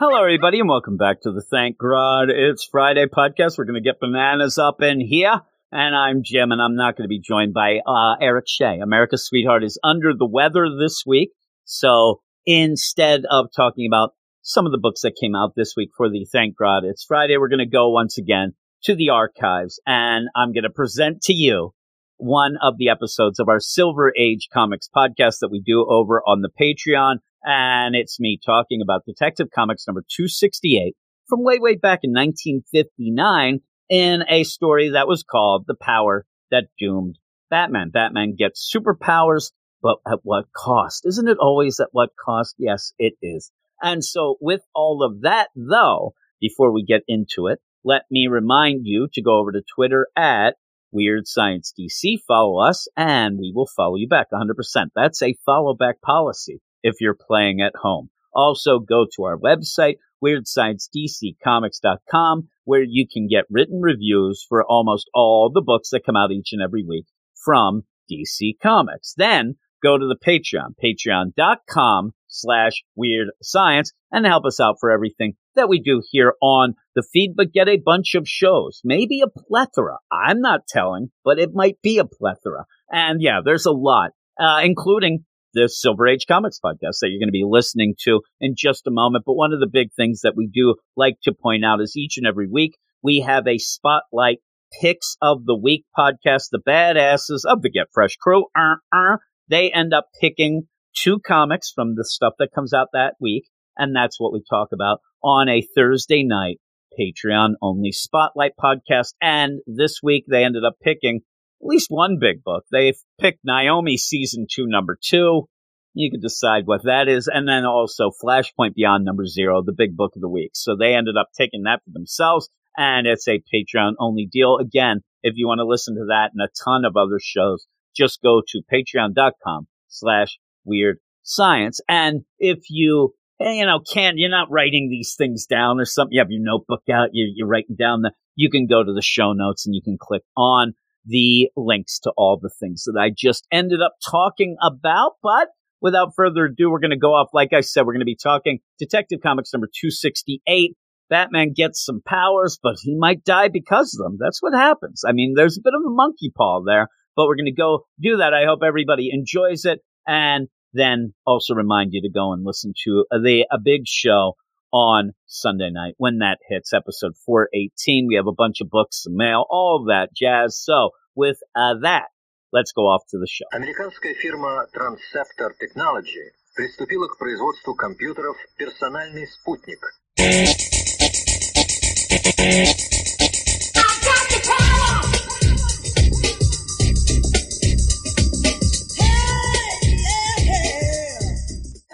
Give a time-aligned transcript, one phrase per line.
[0.00, 3.56] Hello, everybody, and welcome back to the Thank God It's Friday podcast.
[3.56, 5.42] We're going to get bananas up in here.
[5.70, 8.80] And I'm Jim, and I'm not going to be joined by uh, Eric Shea.
[8.80, 11.30] America's sweetheart is under the weather this week.
[11.66, 16.10] So instead of talking about some of the books that came out this week for
[16.10, 20.26] the Thank God It's Friday, we're going to go once again to the archives and
[20.34, 21.74] I'm going to present to you
[22.20, 26.42] one of the episodes of our Silver Age Comics podcast that we do over on
[26.42, 27.16] the Patreon.
[27.44, 30.94] And it's me talking about Detective Comics number 268
[31.26, 36.66] from way, way back in 1959 in a story that was called The Power That
[36.78, 37.90] Doomed Batman.
[37.90, 41.06] Batman gets superpowers, but at what cost?
[41.06, 42.54] Isn't it always at what cost?
[42.58, 43.50] Yes, it is.
[43.82, 48.82] And so with all of that, though, before we get into it, let me remind
[48.84, 50.56] you to go over to Twitter at
[50.92, 54.54] Weird Science DC, follow us, and we will follow you back 100%.
[54.94, 58.10] That's a follow back policy if you're playing at home.
[58.32, 65.50] Also, go to our website, WeirdScienceDCComics.com, where you can get written reviews for almost all
[65.52, 69.14] the books that come out each and every week from DC Comics.
[69.16, 75.34] Then go to the Patreon, patreon.com slash weird science, and help us out for everything
[75.56, 79.26] that we do here on the feed, but get a bunch of shows, maybe a
[79.28, 79.98] plethora.
[80.10, 82.64] I'm not telling, but it might be a plethora.
[82.90, 87.28] And yeah, there's a lot, uh, including the Silver Age Comics podcast that you're going
[87.28, 89.24] to be listening to in just a moment.
[89.26, 92.16] But one of the big things that we do like to point out is each
[92.18, 94.38] and every week we have a spotlight
[94.80, 96.48] picks of the week podcast.
[96.50, 99.16] The badasses of the Get Fresh crew, uh, uh,
[99.48, 103.48] they end up picking two comics from the stuff that comes out that week.
[103.76, 106.60] And that's what we talk about on a Thursday night
[106.98, 109.14] Patreon only spotlight podcast.
[109.20, 111.20] And this week they ended up picking
[111.62, 112.64] at least one big book.
[112.70, 115.48] They've picked Naomi season two, number two.
[115.92, 117.28] You can decide what that is.
[117.32, 120.52] And then also Flashpoint Beyond number zero, the big book of the week.
[120.54, 122.48] So they ended up taking that for themselves.
[122.76, 124.58] And it's a Patreon only deal.
[124.58, 128.22] Again, if you want to listen to that and a ton of other shows, just
[128.22, 131.80] go to patreon.com slash weird science.
[131.88, 136.14] And if you, eh, you know, can't, you're not writing these things down or something,
[136.14, 139.02] you have your notebook out, you're, you're writing down the, you can go to the
[139.02, 140.74] show notes and you can click on
[141.06, 145.12] the links to all the things that I just ended up talking about.
[145.22, 145.48] But
[145.80, 147.28] without further ado, we're going to go off.
[147.32, 150.76] Like I said, we're going to be talking Detective Comics number 268.
[151.08, 154.18] Batman gets some powers, but he might die because of them.
[154.20, 155.02] That's what happens.
[155.06, 157.86] I mean, there's a bit of a monkey paw there, but we're going to go
[158.00, 158.32] do that.
[158.32, 159.80] I hope everybody enjoys it.
[160.07, 164.35] And then also remind you to go and listen to the a big show
[164.71, 168.07] on Sunday night when that hits episode 418.
[168.07, 170.59] We have a bunch of books, some mail, all of that jazz.
[170.59, 172.07] So with uh, that,
[172.51, 173.45] let's go off to the show.
[173.53, 179.79] Американская фирма Transceptor Technology приступила к производству компьютеров «Персональный спутник».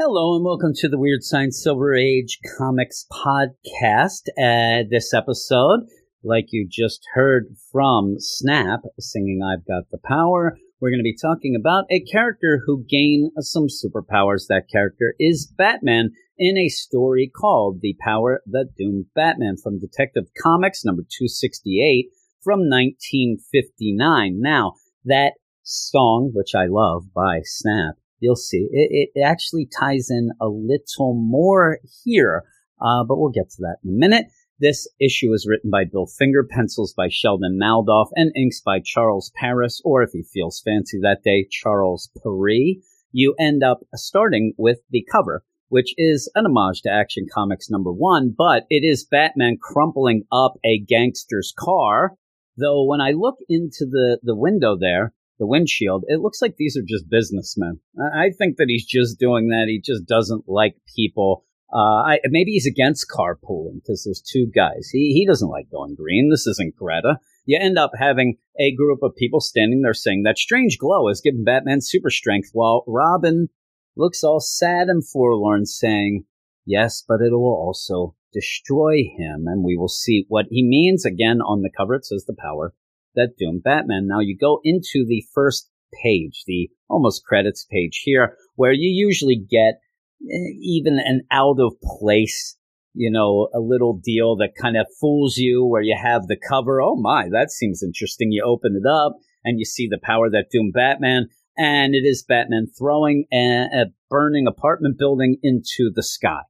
[0.08, 4.28] Hello and welcome to the Weird Science Silver Age Comics podcast.
[4.38, 5.80] Uh, this episode,
[6.22, 11.16] like you just heard from Snap singing I've Got the Power, we're going to be
[11.20, 14.46] talking about a character who gained some superpowers.
[14.48, 20.26] That character is Batman in a story called The Power That Doomed Batman from Detective
[20.40, 22.10] Comics number 268
[22.44, 24.36] from 1959.
[24.38, 24.74] Now,
[25.04, 25.32] that
[25.64, 31.14] song, which I love by Snap, you'll see it, it actually ties in a little
[31.14, 32.44] more here,
[32.80, 34.26] uh, but we'll get to that in a minute.
[34.58, 39.30] This issue is written by Bill Finger, pencils by Sheldon Moldoff, and inks by Charles
[39.36, 42.76] Paris, or if he feels fancy that day, Charles Paris.
[43.12, 47.92] You end up starting with the cover, which is an homage to Action Comics number
[47.92, 52.14] one, but it is Batman crumpling up a gangster's car.
[52.56, 56.76] Though when I look into the, the window there, the windshield, it looks like these
[56.76, 57.80] are just businessmen.
[57.98, 59.66] I think that he's just doing that.
[59.68, 61.44] He just doesn't like people.
[61.72, 64.88] Uh, I, maybe he's against carpooling because there's two guys.
[64.92, 66.30] He he doesn't like going green.
[66.30, 67.18] This isn't Greta.
[67.44, 71.20] You end up having a group of people standing there saying that strange glow has
[71.20, 73.48] given Batman super strength, while Robin
[73.96, 76.24] looks all sad and forlorn, saying,
[76.64, 81.40] "Yes, but it will also destroy him." And we will see what he means again
[81.40, 81.94] on the cover.
[81.94, 82.74] It says the power
[83.16, 84.06] that doomed Batman.
[84.06, 85.70] Now you go into the first
[86.02, 89.80] page, the almost credits page here, where you usually get
[90.22, 92.56] eh, even an out of place,
[92.94, 96.80] you know, a little deal that kind of fools you where you have the cover.
[96.80, 98.32] Oh my, that seems interesting.
[98.32, 101.28] You open it up and you see the power that doomed Batman.
[101.56, 106.42] and it is Batman throwing a, a burning apartment building into the sky.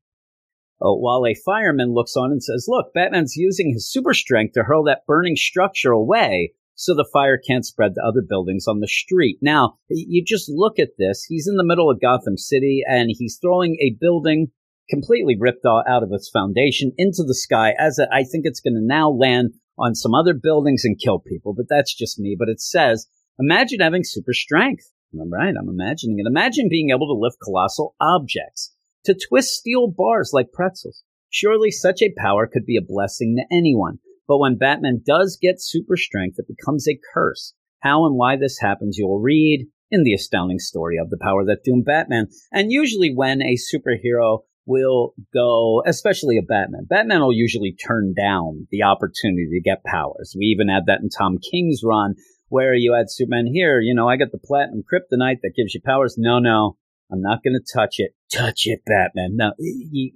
[0.81, 4.65] Uh, while a fireman looks on and says, Look, Batman's using his super strength to
[4.65, 8.87] hurl that burning structure away so the fire can't spread to other buildings on the
[8.87, 9.39] street.
[9.41, 11.25] Now, you just look at this.
[11.25, 14.49] He's in the middle of Gotham City and he's throwing a building
[14.89, 18.75] completely ripped out of its foundation into the sky as a, I think it's going
[18.75, 22.37] to now land on some other buildings and kill people, but that's just me.
[22.39, 23.09] But it says,
[23.39, 24.91] imagine having super strength.
[25.19, 25.55] I'm right.
[25.59, 26.27] I'm imagining it.
[26.29, 28.76] Imagine being able to lift colossal objects,
[29.07, 31.03] to twist steel bars like pretzels.
[31.31, 33.99] Surely such a power could be a blessing to anyone.
[34.29, 37.55] But when Batman does get super strength, it becomes a curse.
[37.81, 41.63] How and why this happens, you'll read in the astounding story of the power that
[41.65, 42.29] doomed Batman.
[42.53, 48.67] And usually when a superhero will go, especially a Batman, Batman will usually turn down
[48.71, 50.35] the opportunity to get powers.
[50.37, 52.17] We even had that in Tom King's run
[52.49, 55.81] where you had Superman here, you know, I got the platinum kryptonite that gives you
[55.85, 56.17] powers.
[56.17, 56.77] No, no,
[57.11, 58.13] I'm not going to touch it.
[58.33, 59.37] Touch it, Batman.
[59.37, 59.53] No,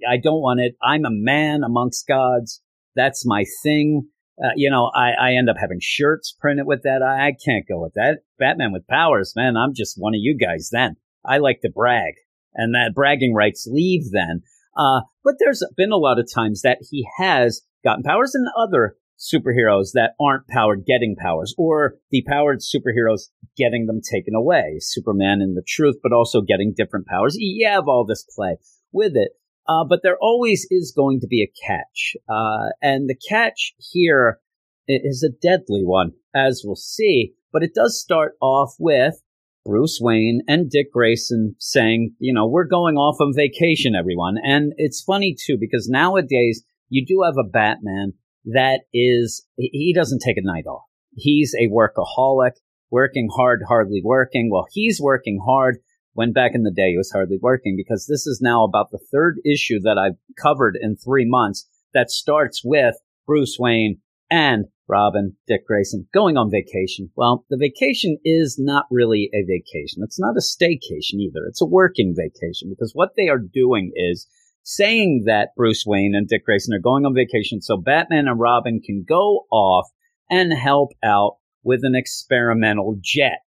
[0.09, 0.75] I don't want it.
[0.83, 2.61] I'm a man amongst gods.
[2.95, 4.09] That's my thing.
[4.43, 7.01] Uh, you know, I, I end up having shirts printed with that.
[7.01, 8.19] I, I can't go with that.
[8.39, 9.55] Batman with powers, man.
[9.55, 10.95] I'm just one of you guys then.
[11.25, 12.15] I like to brag
[12.53, 14.41] and that bragging rights leave then.
[14.75, 18.95] Uh, but there's been a lot of times that he has gotten powers and other
[19.21, 24.77] superheroes that aren't powered getting powers or the powered superheroes getting them taken away.
[24.79, 27.35] Superman in the truth, but also getting different powers.
[27.37, 28.57] You have all this play
[28.91, 29.33] with it.
[29.67, 32.15] Uh, but there always is going to be a catch.
[32.27, 34.39] Uh, and the catch here
[34.87, 37.33] is a deadly one, as we'll see.
[37.53, 39.21] But it does start off with
[39.65, 44.37] Bruce Wayne and Dick Grayson saying, you know, we're going off on vacation, everyone.
[44.43, 48.13] And it's funny too, because nowadays you do have a Batman
[48.45, 50.83] that is, he doesn't take a night off.
[51.15, 52.53] He's a workaholic,
[52.89, 54.49] working hard, hardly working.
[54.51, 55.77] Well, he's working hard
[56.13, 58.99] when back in the day he was hardly working because this is now about the
[59.11, 62.95] third issue that I've covered in three months that starts with
[63.25, 63.99] Bruce Wayne
[64.29, 67.11] and Robin, Dick Grayson going on vacation.
[67.15, 70.03] Well, the vacation is not really a vacation.
[70.03, 71.45] It's not a staycation either.
[71.47, 74.27] It's a working vacation because what they are doing is
[74.63, 78.81] saying that Bruce Wayne and Dick Grayson are going on vacation so Batman and Robin
[78.83, 79.87] can go off
[80.29, 83.39] and help out with an experimental jet.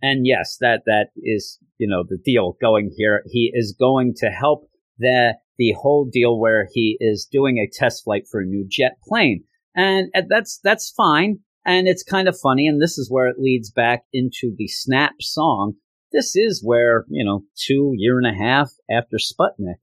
[0.00, 3.22] And yes, that, that is, you know, the deal going here.
[3.26, 4.68] He is going to help
[4.98, 8.98] the, the whole deal where he is doing a test flight for a new jet
[9.02, 9.44] plane.
[9.74, 11.40] And that's, that's fine.
[11.64, 12.66] And it's kind of funny.
[12.66, 15.74] And this is where it leads back into the Snap song.
[16.12, 19.76] This is where, you know, two year and a half after Sputnik,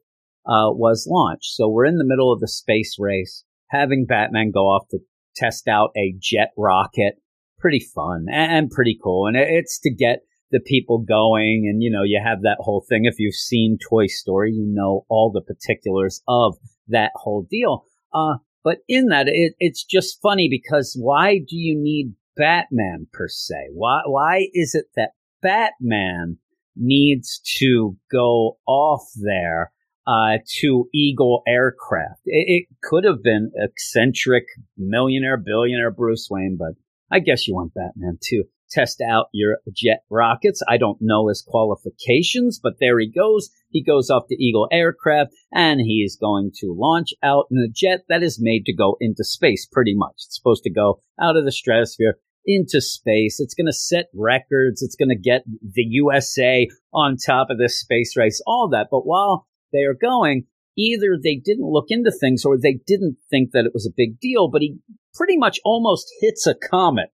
[0.47, 1.55] uh, was launched.
[1.55, 4.99] So we're in the middle of the space race, having Batman go off to
[5.35, 7.15] test out a jet rocket.
[7.57, 9.27] Pretty fun and pretty cool.
[9.27, 10.19] And it's to get
[10.51, 11.67] the people going.
[11.69, 13.05] And, you know, you have that whole thing.
[13.05, 16.57] If you've seen Toy Story, you know all the particulars of
[16.89, 17.85] that whole deal.
[18.13, 23.27] Uh, but in that, it, it's just funny because why do you need Batman per
[23.27, 23.69] se?
[23.73, 25.11] Why, why is it that
[25.41, 26.37] Batman
[26.75, 29.71] needs to go off there
[30.07, 32.21] uh, to Eagle Aircraft.
[32.25, 34.45] It, it, could have been eccentric
[34.77, 36.75] millionaire, billionaire Bruce Wayne, but
[37.11, 40.61] I guess you want Batman to test out your jet rockets.
[40.67, 43.49] I don't know his qualifications, but there he goes.
[43.69, 47.71] He goes off to Eagle Aircraft and he is going to launch out in a
[47.71, 50.15] jet that is made to go into space pretty much.
[50.15, 53.39] It's supposed to go out of the stratosphere into space.
[53.39, 54.81] It's going to set records.
[54.81, 58.87] It's going to get the USA on top of this space race, all that.
[58.91, 60.45] But while they are going,
[60.77, 64.19] either they didn't look into things or they didn't think that it was a big
[64.19, 64.77] deal, but he
[65.13, 67.09] pretty much almost hits a comet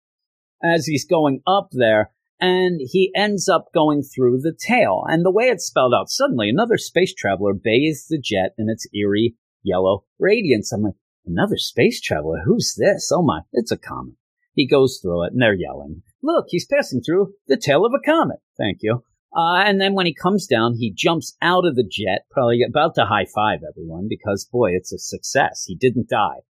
[0.63, 5.03] as he's going up there and he ends up going through the tail.
[5.07, 8.87] And the way it's spelled out, suddenly another space traveler bathes the jet in its
[8.93, 10.71] eerie yellow radiance.
[10.71, 10.93] I'm like,
[11.25, 12.41] another space traveler?
[12.45, 13.11] Who's this?
[13.13, 14.15] Oh my, it's a comet.
[14.53, 18.05] He goes through it and they're yelling, look, he's passing through the tail of a
[18.05, 18.39] comet.
[18.57, 19.03] Thank you.
[19.35, 22.95] Uh, and then when he comes down, he jumps out of the jet, probably about
[22.95, 25.65] to high five everyone because boy, it's a success.
[25.67, 26.41] He didn't die.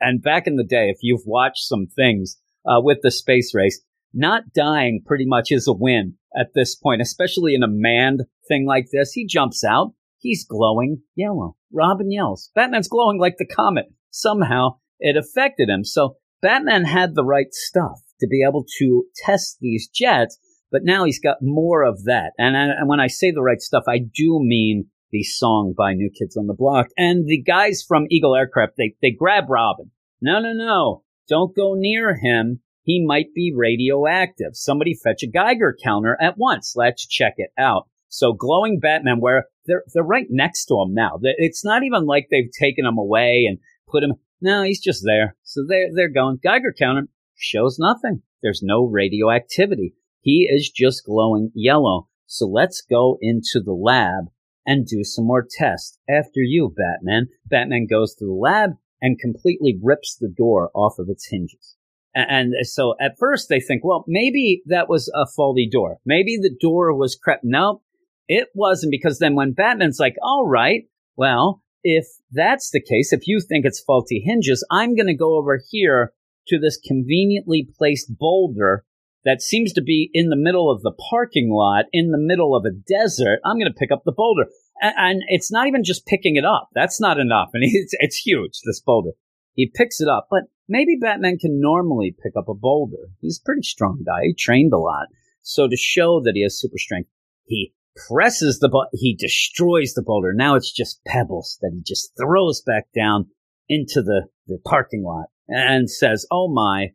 [0.00, 3.80] And back in the day, if you've watched some things uh, with the space race,
[4.12, 8.66] not dying pretty much is a win at this point, especially in a manned thing
[8.66, 9.12] like this.
[9.12, 9.92] He jumps out.
[10.18, 11.56] He's glowing yellow.
[11.72, 12.50] Robin yells.
[12.54, 13.86] Batman's glowing like the comet.
[14.10, 15.84] Somehow it affected him.
[15.84, 20.38] So Batman had the right stuff to be able to test these jets
[20.70, 22.32] but now he's got more of that.
[22.38, 25.94] And, I, and when I say the right stuff, I do mean the song by
[25.94, 26.88] New Kids on the Block.
[26.96, 29.90] And the guys from Eagle Aircraft, they, they grab Robin.
[30.20, 31.02] No, no, no.
[31.28, 32.60] Don't go near him.
[32.88, 34.52] he might be radioactive.
[34.54, 36.72] Somebody fetch a Geiger counter at once.
[36.74, 37.86] Let's check it out.
[38.08, 41.18] So glowing Batman, where they're they're right next to him now.
[41.22, 44.14] It's not even like they've taken him away and put him.
[44.40, 45.36] No, he's just there.
[45.42, 46.38] So they're they're going.
[46.42, 48.22] Geiger counter shows nothing.
[48.42, 49.92] There's no radioactivity.
[50.28, 52.06] He is just glowing yellow.
[52.26, 54.24] So let's go into the lab
[54.66, 55.98] and do some more tests.
[56.06, 57.28] After you, Batman.
[57.46, 61.76] Batman goes to the lab and completely rips the door off of its hinges.
[62.14, 65.96] And so at first they think, well, maybe that was a faulty door.
[66.04, 67.42] Maybe the door was crept.
[67.42, 67.80] No,
[68.26, 70.82] it wasn't because then when Batman's like, all right,
[71.16, 75.38] well, if that's the case, if you think it's faulty hinges, I'm going to go
[75.38, 76.12] over here
[76.48, 78.84] to this conveniently placed boulder
[79.28, 82.64] that seems to be in the middle of the parking lot, in the middle of
[82.64, 83.40] a desert.
[83.44, 84.46] I'm going to pick up the boulder.
[84.80, 86.70] And, it's not even just picking it up.
[86.74, 87.50] That's not enough.
[87.52, 89.10] And it's, it's huge, this boulder.
[89.52, 93.10] He picks it up, but maybe Batman can normally pick up a boulder.
[93.20, 94.20] He's a pretty strong guy.
[94.22, 95.08] He trained a lot.
[95.42, 97.10] So to show that he has super strength,
[97.44, 97.74] he
[98.08, 98.90] presses the button.
[98.94, 100.32] He destroys the boulder.
[100.32, 103.26] Now it's just pebbles that he just throws back down
[103.68, 106.92] into the, the parking lot and says, Oh my,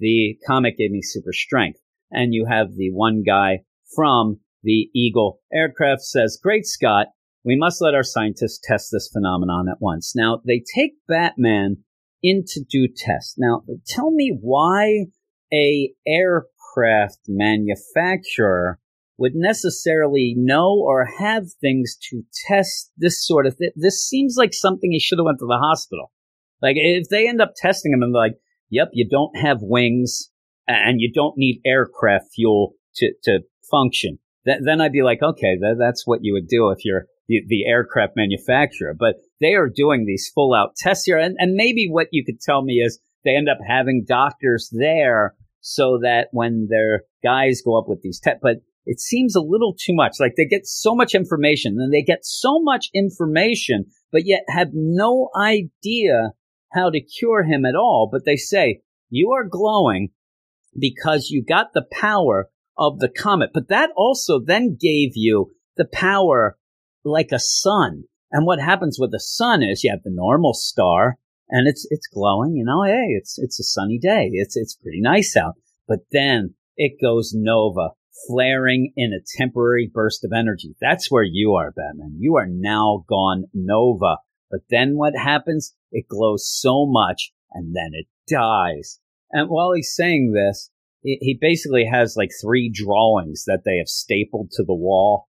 [0.00, 1.80] the comic gave me super strength.
[2.10, 3.60] And you have the one guy
[3.94, 7.08] from the Eagle aircraft says, Great Scott,
[7.44, 10.14] we must let our scientists test this phenomenon at once.
[10.16, 11.78] Now, they take Batman
[12.22, 13.36] in to do tests.
[13.38, 15.06] Now, tell me why
[15.52, 18.78] a aircraft manufacturer
[19.16, 23.70] would necessarily know or have things to test this sort of thing.
[23.76, 26.10] This seems like something he should have went to the hospital.
[26.62, 28.34] Like if they end up testing him and like,
[28.70, 30.30] yep, you don't have wings
[30.66, 34.18] and you don't need aircraft fuel to, to function.
[34.46, 37.42] Th- then I'd be like, okay, th- that's what you would do if you're the,
[37.46, 38.94] the, aircraft manufacturer.
[38.98, 41.18] But they are doing these full out tests here.
[41.18, 45.34] And, and maybe what you could tell me is they end up having doctors there
[45.60, 49.74] so that when their guys go up with these tests, but it seems a little
[49.78, 50.14] too much.
[50.18, 54.70] Like they get so much information and they get so much information, but yet have
[54.72, 56.32] no idea
[56.72, 58.08] how to cure him at all.
[58.10, 60.10] But they say, you are glowing
[60.78, 62.48] because you got the power
[62.78, 63.50] of the comet.
[63.52, 66.56] But that also then gave you the power
[67.04, 68.04] like a sun.
[68.32, 72.06] And what happens with the sun is you have the normal star and it's, it's
[72.06, 74.30] glowing, you know, hey, it's, it's a sunny day.
[74.32, 75.54] It's, it's pretty nice out.
[75.88, 77.90] But then it goes nova
[78.28, 80.74] flaring in a temporary burst of energy.
[80.80, 82.16] That's where you are, Batman.
[82.18, 84.18] You are now gone nova.
[84.50, 85.74] But then what happens?
[85.92, 88.98] It glows so much and then it dies.
[89.30, 90.70] And while he's saying this,
[91.02, 95.28] he basically has like three drawings that they have stapled to the wall.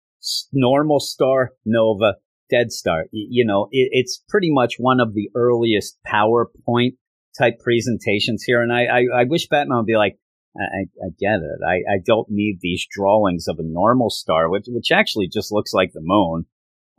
[0.52, 2.16] Normal star, nova,
[2.50, 3.06] dead star.
[3.12, 6.98] You know, it's pretty much one of the earliest PowerPoint
[7.38, 8.62] type presentations here.
[8.62, 10.18] And I, I, I wish Batman would be like,
[10.56, 11.66] I, I get it.
[11.66, 15.74] I, I don't need these drawings of a normal star, which, which actually just looks
[15.74, 16.46] like the moon.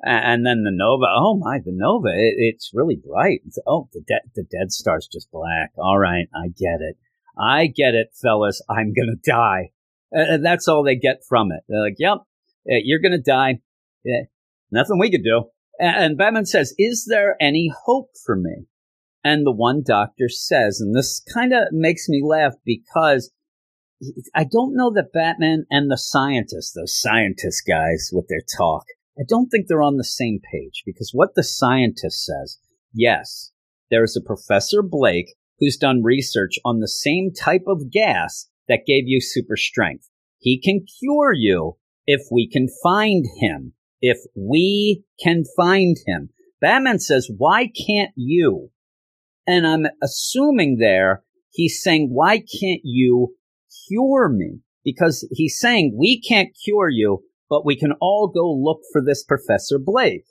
[0.05, 1.07] And then the nova.
[1.09, 2.09] Oh my, the nova.
[2.09, 3.41] It, it's really bright.
[3.47, 5.73] It's, oh, the dead the dead star's just black.
[5.79, 6.97] All right, I get it.
[7.39, 8.63] I get it, fellas.
[8.69, 9.71] I'm gonna die.
[10.13, 11.63] And that's all they get from it.
[11.69, 12.19] They're like, "Yep,
[12.71, 13.61] eh, you're gonna die.
[14.07, 14.25] Eh,
[14.71, 15.45] nothing we could do."
[15.81, 18.67] And Batman says, "Is there any hope for me?"
[19.25, 23.33] And the one doctor says, and this kind of makes me laugh because
[24.35, 28.85] I don't know that Batman and the scientists, those scientist guys with their talk,
[29.19, 32.59] I don't think they're on the same page because what the scientist says,
[32.93, 33.53] yes,
[33.91, 38.87] there is a Professor Blake who's done research on the same type of gas that
[38.87, 40.11] gave you super strength.
[40.39, 43.75] He can cure you if we can find him.
[44.01, 46.31] If we can find him.
[46.61, 48.71] Batman says, why can't you?
[49.47, 51.23] And I'm assuming there
[51.55, 53.37] he's saying, why can't you
[53.89, 57.23] cure me because he's saying we can't cure you,
[57.55, 60.25] but we can all go look for this Professor Blake.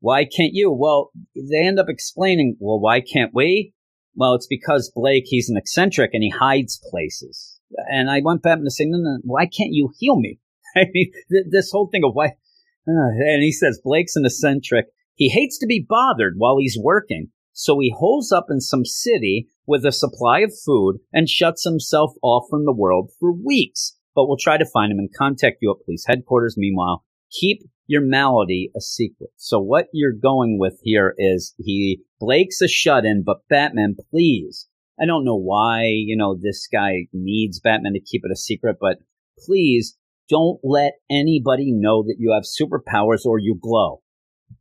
[0.00, 0.70] Why can't you?
[0.70, 3.72] Well, they end up explaining, well, why can't we?
[4.14, 7.58] Well, it's because Blake, he's an eccentric and he hides places.
[7.90, 10.40] And I went back to say, no, no, why can't you heal me?
[10.76, 14.88] I mean, th- this whole thing of why, uh, and he says, Blake's an eccentric.
[15.14, 17.28] He hates to be bothered while he's working.
[17.54, 22.12] So he holes up in some city with a supply of food and shuts himself
[22.22, 23.96] off from the world for weeks.
[24.18, 26.56] But we'll try to find him and contact you at police headquarters.
[26.58, 29.30] Meanwhile, keep your malady a secret.
[29.36, 34.66] So what you're going with here is he Blake's a shut in, but Batman, please.
[35.00, 38.78] I don't know why, you know, this guy needs Batman to keep it a secret,
[38.80, 38.96] but
[39.38, 39.96] please
[40.28, 44.02] don't let anybody know that you have superpowers or you glow.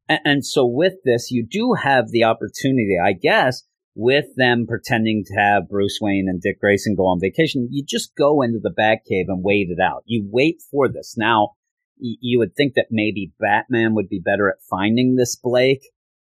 [0.07, 3.63] And, and so with this, you do have the opportunity, I guess,
[3.99, 7.67] with them pretending to have Bruce Wayne and Dick Grayson go on vacation.
[7.71, 10.03] You just go into the Batcave and wait it out.
[10.05, 11.15] You wait for this.
[11.17, 11.53] Now,
[11.97, 15.81] you would think that maybe Batman would be better at finding this Blake.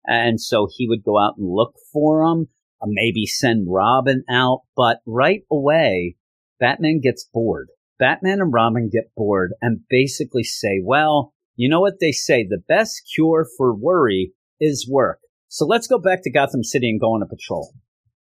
[0.06, 2.50] And so he would go out and look for him,
[2.82, 4.64] uh, maybe send Robin out.
[4.76, 6.18] But right away,
[6.60, 7.70] Batman gets bored.
[7.98, 12.44] Batman and Robin get bored and basically say, well, you know what they say?
[12.44, 15.21] The best cure for worry is work.
[15.54, 17.74] So let's go back to Gotham City and go on a patrol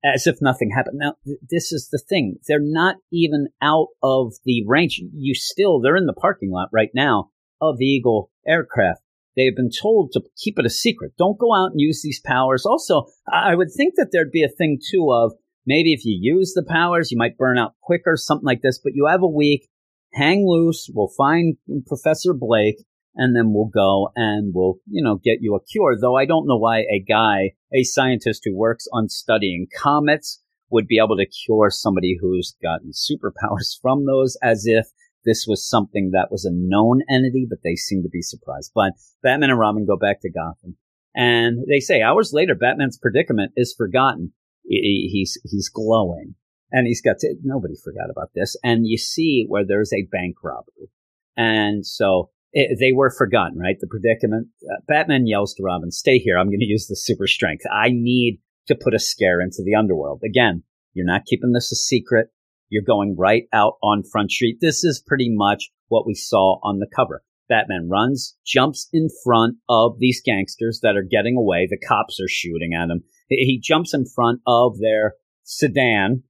[0.01, 0.99] as if nothing happened.
[0.99, 2.37] Now, th- this is the thing.
[2.47, 5.01] They're not even out of the range.
[5.13, 9.01] You still, they're in the parking lot right now of the Eagle aircraft.
[9.35, 11.17] They have been told to keep it a secret.
[11.17, 12.65] Don't go out and use these powers.
[12.65, 15.33] Also, I would think that there'd be a thing too of
[15.65, 18.93] maybe if you use the powers, you might burn out quicker, something like this, but
[18.95, 19.67] you have a week,
[20.13, 20.89] hang loose.
[20.93, 21.57] We'll find
[21.87, 22.85] Professor Blake
[23.17, 25.97] and then we'll go and we'll, you know, get you a cure.
[25.99, 30.87] Though I don't know why a guy, a scientist who works on studying comets would
[30.87, 34.87] be able to cure somebody who's gotten superpowers from those as if
[35.25, 38.71] this was something that was a known entity, but they seem to be surprised.
[38.73, 38.93] But
[39.23, 40.77] Batman and Robin go back to Gotham
[41.15, 44.33] and they say hours later, Batman's predicament is forgotten.
[44.63, 46.35] He's, he's glowing
[46.71, 48.55] and he's got to, nobody forgot about this.
[48.63, 50.91] And you see where there's a bank robbery.
[51.35, 53.77] And so it, they were forgotten, right?
[53.79, 54.47] The predicament.
[54.63, 56.37] Uh, Batman yells to Robin, stay here.
[56.37, 57.63] I'm going to use the super strength.
[57.71, 60.21] I need to put a scare into the underworld.
[60.25, 60.63] Again,
[60.93, 62.27] you're not keeping this a secret.
[62.69, 64.57] You're going right out on Front Street.
[64.61, 67.23] This is pretty much what we saw on the cover.
[67.47, 71.67] Batman runs, jumps in front of these gangsters that are getting away.
[71.69, 73.03] The cops are shooting at him.
[73.29, 75.13] He jumps in front of their
[75.43, 76.23] sedan,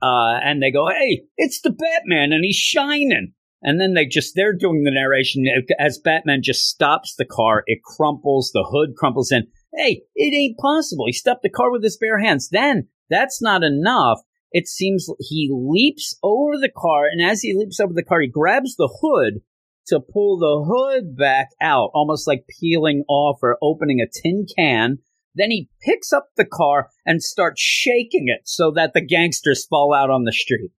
[0.00, 3.32] uh, and they go, Hey, it's the Batman and he's shining.
[3.62, 5.44] And then they just, they're doing the narration
[5.78, 7.62] as Batman just stops the car.
[7.66, 9.46] It crumples, the hood crumples in.
[9.74, 11.06] Hey, it ain't possible.
[11.06, 12.48] He stopped the car with his bare hands.
[12.50, 14.18] Then that's not enough.
[14.50, 17.06] It seems he leaps over the car.
[17.06, 19.40] And as he leaps over the car, he grabs the hood
[19.86, 24.98] to pull the hood back out, almost like peeling off or opening a tin can.
[25.34, 29.94] Then he picks up the car and starts shaking it so that the gangsters fall
[29.94, 30.72] out on the street.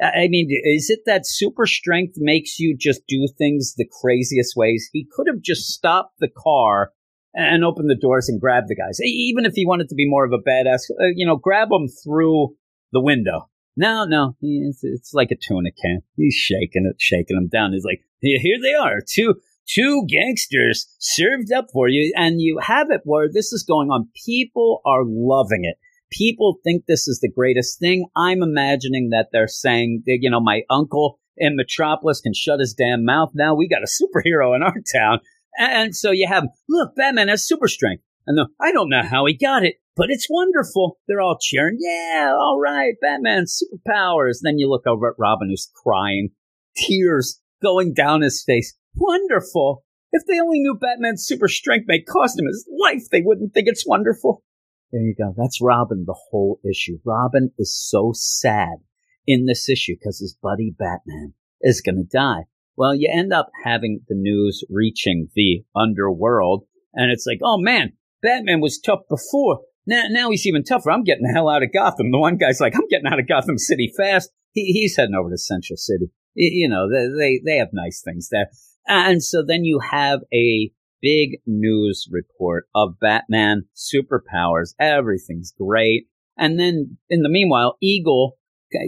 [0.00, 4.88] I mean, is it that super strength makes you just do things the craziest ways?
[4.92, 6.92] He could have just stopped the car
[7.34, 9.00] and opened the doors and grabbed the guys.
[9.02, 11.86] Even if he wanted to be more of a badass, uh, you know, grab them
[12.04, 12.54] through
[12.92, 13.48] the window.
[13.76, 16.00] No, no, it's, it's like a tuna can.
[16.16, 17.72] He's shaking it, shaking them down.
[17.72, 19.34] He's like, here they are, two
[19.68, 24.08] two gangsters served up for you, and you have it where this is going on.
[24.26, 25.76] People are loving it
[26.10, 28.06] people think this is the greatest thing.
[28.16, 33.04] I'm imagining that they're saying, you know, my uncle in Metropolis can shut his damn
[33.04, 33.30] mouth.
[33.34, 35.20] Now we got a superhero in our town.
[35.58, 38.02] And so you have, look, Batman has super strength.
[38.26, 40.98] And the, I don't know how he got it, but it's wonderful.
[41.08, 41.78] They're all cheering.
[41.80, 44.38] Yeah, all right, Batman, superpowers.
[44.42, 46.30] Then you look over at Robin who's crying,
[46.76, 48.76] tears going down his face.
[48.94, 49.82] Wonderful.
[50.12, 53.66] If they only knew Batman's super strength may cost him his life, they wouldn't think
[53.66, 54.42] it's wonderful.
[54.90, 55.34] There you go.
[55.36, 56.98] That's Robin, the whole issue.
[57.04, 58.78] Robin is so sad
[59.26, 62.44] in this issue because his buddy Batman is going to die.
[62.76, 67.92] Well, you end up having the news reaching the underworld, and it's like, oh man,
[68.22, 69.60] Batman was tough before.
[69.86, 70.90] Now, now he's even tougher.
[70.90, 72.10] I'm getting the hell out of Gotham.
[72.10, 74.30] The one guy's like, I'm getting out of Gotham City fast.
[74.52, 76.10] He, he's heading over to Central City.
[76.34, 78.48] You know, they, they, they have nice things there.
[78.86, 84.74] And so then you have a big news report of Batman superpowers.
[84.80, 86.06] Everything's great.
[86.36, 88.38] And then in the meanwhile, Eagle,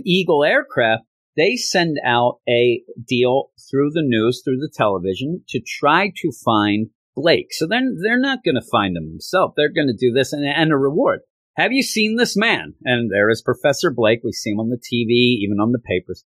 [0.04, 1.02] Eagle Aircraft,
[1.36, 6.88] they send out a deal through the news, through the television to try to find
[7.16, 7.48] Blake.
[7.50, 9.54] So then they're not going to find him themselves.
[9.56, 11.20] They're going to do this and, and a reward.
[11.56, 12.74] Have you seen this man?
[12.84, 14.20] And there is Professor Blake.
[14.24, 16.24] We see him on the TV, even on the papers.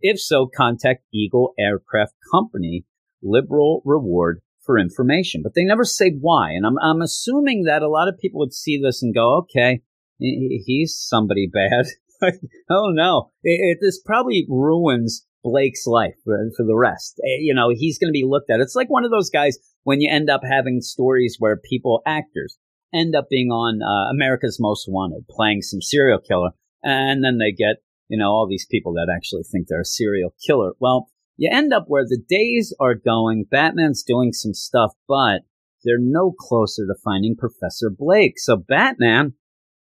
[0.00, 2.84] If so, contact Eagle Aircraft Company.
[3.22, 6.50] Liberal reward for information, but they never say why.
[6.50, 9.82] And I'm, I'm assuming that a lot of people would see this and go, okay,
[10.18, 11.86] he's somebody bad.
[12.70, 17.20] oh no, it, it, this probably ruins Blake's life for, for the rest.
[17.22, 18.60] Eh, you know, he's going to be looked at.
[18.60, 22.56] It's like one of those guys when you end up having stories where people, actors,
[22.92, 26.50] end up being on uh, America's Most Wanted, playing some serial killer,
[26.82, 27.76] and then they get,
[28.08, 30.72] you know, all these people that actually think they're a serial killer.
[30.80, 35.42] Well, you end up where the days are going, Batman's doing some stuff, but
[35.84, 38.34] they're no closer to finding Professor Blake.
[38.38, 39.34] So Batman,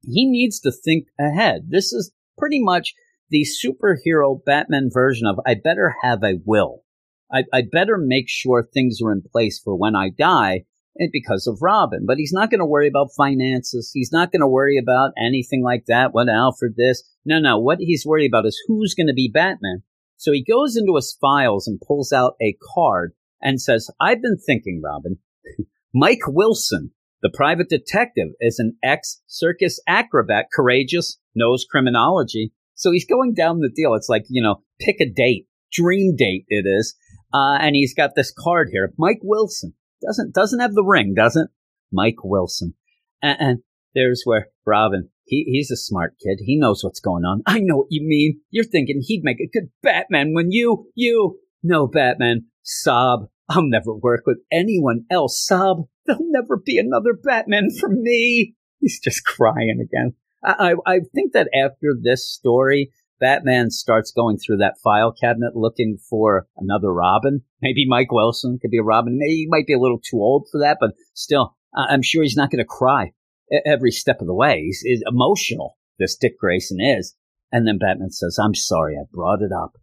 [0.03, 1.69] he needs to think ahead.
[1.69, 2.95] This is pretty much
[3.31, 6.83] the superhero Batman version of I better have a will.
[7.33, 10.65] I, I better make sure things are in place for when I die
[11.01, 12.05] eh, because of Robin.
[12.07, 13.91] But he's not going to worry about finances.
[13.93, 16.13] He's not going to worry about anything like that.
[16.13, 17.03] What Alfred this?
[17.25, 17.59] No, no.
[17.59, 19.83] What he's worried about is who's going to be Batman.
[20.17, 24.39] So he goes into his files and pulls out a card and says, I've been
[24.39, 25.19] thinking, Robin,
[25.95, 32.53] Mike Wilson, the private detective, is an ex circus acrobat, courageous, knows criminology.
[32.75, 33.95] So he's going down the deal.
[33.95, 36.95] It's like, you know, pick a date, dream date it is.
[37.33, 38.93] Uh, and he's got this card here.
[38.99, 41.51] Mike Wilson doesn't, doesn't have the ring, doesn't?
[41.93, 42.75] Mike Wilson.
[43.23, 43.59] And, and
[43.95, 46.39] there's where Robin, he, he's a smart kid.
[46.41, 47.43] He knows what's going on.
[47.47, 48.41] I know what you mean.
[48.51, 52.47] You're thinking he'd make a good Batman when you, you, no Batman.
[52.63, 53.27] Sob.
[53.49, 55.45] I'll never work with anyone else.
[55.45, 55.89] Sob.
[56.07, 58.55] There'll never be another Batman for me.
[58.81, 60.15] He's just crying again.
[60.45, 65.57] I, I, I think that after this story, Batman starts going through that file cabinet
[65.57, 67.43] looking for another Robin.
[67.63, 69.19] Maybe Mike Wilson could be a Robin.
[69.19, 72.37] Maybe he might be a little too old for that, but still, I'm sure he's
[72.37, 73.13] not going to cry
[73.65, 74.63] every step of the way.
[74.63, 75.77] He's, he's emotional.
[75.99, 77.15] This Dick Grayson is.
[77.53, 79.79] And then Batman says, I'm sorry I brought it up.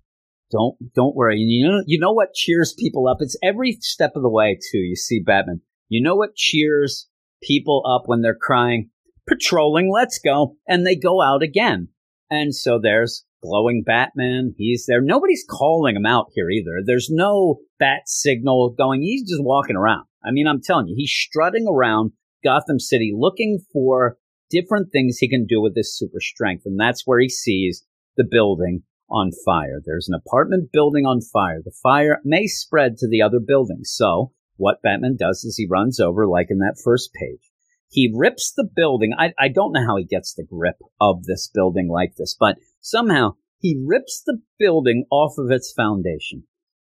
[0.52, 1.42] Don't, don't worry.
[1.42, 3.18] And you know, you know what cheers people up?
[3.20, 4.78] It's every step of the way too.
[4.78, 5.62] You see Batman.
[5.90, 7.08] You know what cheers
[7.42, 8.90] people up when they're crying?
[9.28, 10.58] Patrolling, let's go.
[10.68, 11.88] And they go out again.
[12.30, 14.54] And so there's glowing Batman.
[14.58, 15.02] He's there.
[15.02, 16.82] Nobody's calling him out here either.
[16.86, 19.02] There's no bat signal going.
[19.02, 20.06] He's just walking around.
[20.24, 22.12] I mean, I'm telling you, he's strutting around
[22.44, 24.18] Gotham City looking for
[24.50, 26.64] different things he can do with his super strength.
[26.66, 27.84] And that's where he sees
[28.18, 29.82] the building on fire.
[29.84, 31.62] There's an apartment building on fire.
[31.64, 33.92] The fire may spread to the other buildings.
[33.94, 37.52] So what Batman does is he runs over, like in that first page.
[37.90, 39.14] He rips the building.
[39.18, 42.58] I, I don't know how he gets the grip of this building like this, but
[42.82, 46.44] somehow he rips the building off of its foundation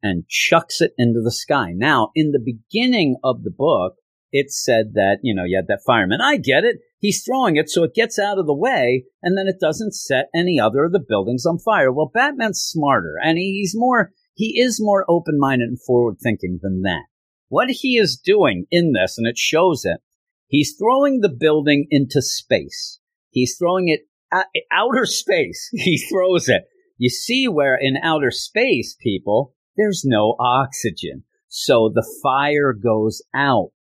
[0.04, 1.72] and chucks it into the sky.
[1.74, 3.96] Now, in the beginning of the book,
[4.32, 6.22] it said that, you know, you had that fireman.
[6.22, 6.78] I get it.
[7.00, 10.30] He's throwing it so it gets out of the way and then it doesn't set
[10.36, 11.92] any other of the buildings on fire.
[11.92, 16.82] Well, Batman's smarter and he's more, he is more open minded and forward thinking than
[16.82, 17.04] that.
[17.48, 20.02] What he is doing in this, and it shows it,
[20.48, 23.00] he's throwing the building into space.
[23.32, 24.02] He's throwing it
[24.72, 25.70] outer space.
[25.74, 26.64] He throws it.
[26.98, 31.24] You see where in outer space, people, there's no oxygen.
[31.48, 33.72] So the fire goes out.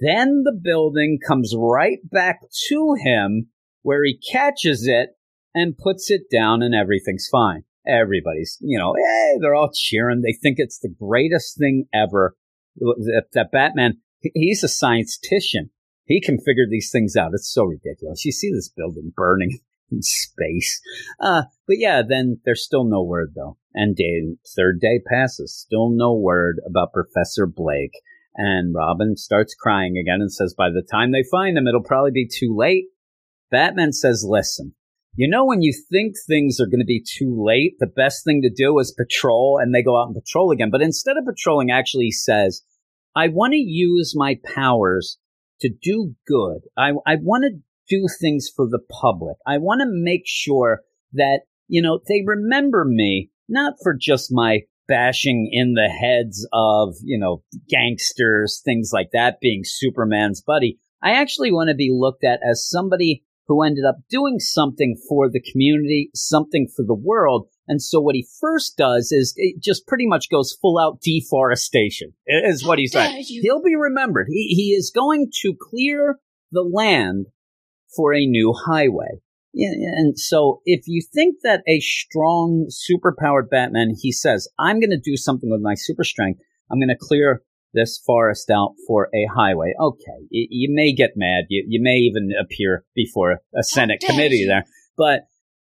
[0.00, 3.48] Then the building comes right back to him
[3.82, 5.10] where he catches it
[5.54, 7.64] and puts it down and everything's fine.
[7.86, 10.22] Everybody's, you know, hey, they're all cheering.
[10.22, 12.36] They think it's the greatest thing ever.
[12.76, 13.98] That Batman,
[14.34, 15.26] he's a scientist.
[16.04, 17.32] He can figure these things out.
[17.34, 18.24] It's so ridiculous.
[18.24, 19.60] You see this building burning
[19.90, 20.80] in space.
[21.20, 23.58] Uh, but yeah, then there's still no word though.
[23.74, 25.54] And day, third day passes.
[25.54, 27.92] Still no word about Professor Blake.
[28.34, 32.12] And Robin starts crying again and says, by the time they find him, it'll probably
[32.12, 32.84] be too late.
[33.50, 34.74] Batman says, listen,
[35.16, 38.42] you know, when you think things are going to be too late, the best thing
[38.42, 40.70] to do is patrol and they go out and patrol again.
[40.70, 42.62] But instead of patrolling, actually he says,
[43.16, 45.18] I want to use my powers
[45.60, 46.60] to do good.
[46.78, 49.36] I, I want to do things for the public.
[49.46, 50.82] I want to make sure
[51.14, 56.96] that, you know, they remember me, not for just my bashing in the heads of,
[57.02, 60.78] you know, gangsters, things like that, being Superman's buddy.
[61.02, 65.30] I actually want to be looked at as somebody who ended up doing something for
[65.30, 67.48] the community, something for the world.
[67.66, 72.12] And so what he first does is it just pretty much goes full out deforestation
[72.26, 73.24] is what he's saying.
[73.26, 74.26] He'll be remembered.
[74.28, 76.18] He, he is going to clear
[76.52, 77.26] the land
[77.96, 79.20] for a new highway.
[79.52, 84.90] Yeah, and so if you think that a strong, superpowered Batman, he says, I'm going
[84.90, 86.40] to do something with my super strength.
[86.70, 87.42] I'm going to clear
[87.74, 89.74] this forest out for a highway.
[89.80, 91.44] Okay, you, you may get mad.
[91.48, 94.64] You, you may even appear before a Senate committee there.
[94.96, 95.22] But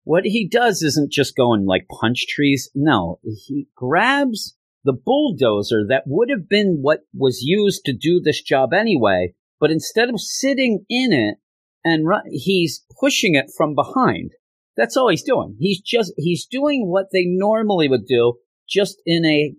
[0.05, 2.71] what he does isn't just go and like punch trees.
[2.75, 8.43] No, he grabs the bulldozer that would have been what was used to do this
[8.43, 9.35] job anyway.
[9.61, 11.37] But instead of sitting in it,
[11.88, 14.33] and he's pushing it from behind.
[14.77, 15.57] That's all he's doing.
[15.59, 18.35] He's just he's doing what they normally would do,
[18.68, 19.53] just in a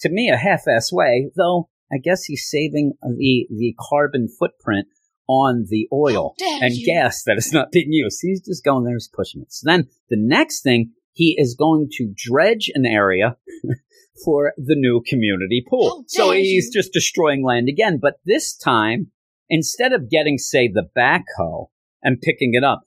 [0.00, 1.30] to me a half-ass way.
[1.36, 4.86] Though I guess he's saving the the carbon footprint
[5.30, 6.84] on the oil and you.
[6.84, 8.18] gas that is not being used.
[8.20, 9.52] He's just going there, he's pushing it.
[9.52, 13.36] So then the next thing he is going to dredge an area
[14.24, 16.04] for the new community pool.
[16.08, 16.72] So he's you.
[16.72, 19.12] just destroying land again, but this time
[19.50, 21.66] instead of getting, say, the backhoe
[22.02, 22.82] and picking it up,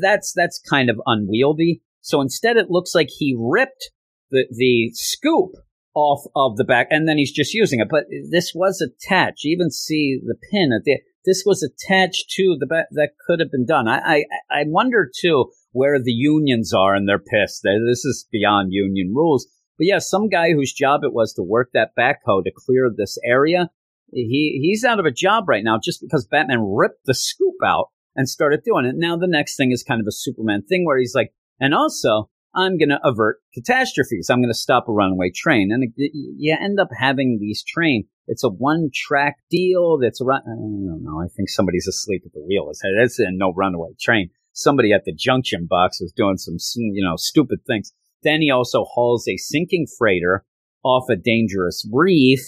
[0.00, 1.82] that's that's kind of unwieldy.
[2.00, 3.90] So instead, it looks like he ripped
[4.30, 5.52] the the scoop
[5.94, 7.88] off of the back, and then he's just using it.
[7.90, 9.44] But this was attached.
[9.44, 10.98] You even see the pin at the.
[11.24, 12.86] This was attached to the back.
[12.92, 13.88] That could have been done.
[13.88, 17.62] I, I, I wonder too where the unions are, and they're pissed.
[17.64, 19.48] This is beyond union rules.
[19.76, 23.18] But yeah, some guy whose job it was to work that backhoe to clear this
[23.24, 23.70] area,
[24.12, 27.90] he he's out of a job right now just because Batman ripped the scoop out
[28.14, 28.94] and started doing it.
[28.96, 32.30] Now the next thing is kind of a Superman thing where he's like, and also
[32.54, 34.30] I'm going to avert catastrophes.
[34.30, 35.70] I'm going to stop a runaway train.
[35.70, 38.04] And you end up having these train.
[38.28, 39.98] It's a one track deal.
[39.98, 40.40] That's run.
[40.40, 41.20] I don't know.
[41.20, 42.70] I think somebody's asleep at the wheel.
[42.70, 44.30] It's a no runaway train.
[44.54, 47.92] Somebody at the junction box is doing some, you know, stupid things.
[48.22, 50.44] Then he also hauls a sinking freighter
[50.82, 52.40] off a dangerous reef.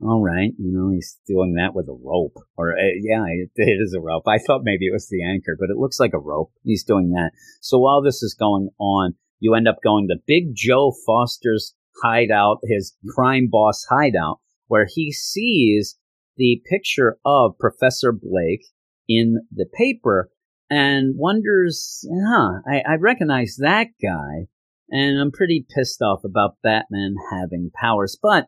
[0.00, 3.78] All right, you know he's doing that with a rope, or uh, yeah, it, it
[3.80, 4.22] is a rope.
[4.28, 6.52] I thought maybe it was the anchor, but it looks like a rope.
[6.62, 7.32] He's doing that.
[7.60, 12.58] So while this is going on, you end up going to Big Joe Foster's hideout,
[12.62, 15.98] his crime boss hideout, where he sees
[16.36, 18.66] the picture of Professor Blake
[19.08, 20.30] in the paper
[20.70, 24.46] and wonders, huh, I, I recognize that guy
[24.90, 28.18] and I'm pretty pissed off about Batman having powers.
[28.20, 28.46] But